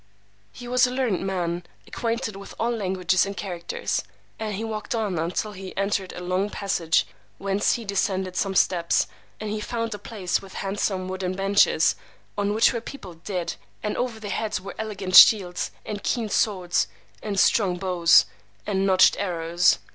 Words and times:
He 0.51 0.67
was 0.67 0.87
a 0.87 0.91
learned 0.91 1.21
man, 1.27 1.63
acquainted 1.85 2.35
with 2.35 2.55
all 2.59 2.71
languages 2.71 3.23
and 3.27 3.37
characters. 3.37 4.01
And 4.39 4.55
he 4.55 4.63
walked 4.63 4.95
on 4.95 5.19
until 5.19 5.51
he 5.51 5.77
entered 5.77 6.11
a 6.13 6.23
long 6.23 6.49
passage, 6.49 7.05
whence 7.37 7.73
he 7.73 7.85
descended 7.85 8.35
some 8.35 8.55
steps, 8.55 9.05
and 9.39 9.51
he 9.51 9.61
found 9.61 9.93
a 9.93 9.99
place 9.99 10.41
with 10.41 10.55
handsome 10.55 11.07
wooden 11.07 11.35
benches, 11.35 11.95
on 12.35 12.55
which 12.55 12.73
were 12.73 12.81
people 12.81 13.13
dead, 13.13 13.53
and 13.83 13.95
over 13.95 14.19
their 14.19 14.31
heads 14.31 14.59
were 14.59 14.73
elegant 14.79 15.15
shields, 15.15 15.69
and 15.85 16.01
keen 16.01 16.29
swords, 16.29 16.87
and 17.21 17.39
strung 17.39 17.77
bows, 17.77 18.25
and 18.65 18.87
notched 18.87 19.15
arrows. 19.19 19.77